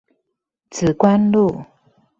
[0.71, 1.63] 梓官路